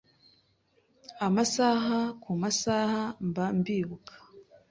Amasaha 1.27 1.97
ku 2.21 2.31
masaha 2.41 3.01
mba 3.27 3.45
mbibuka 3.57 4.13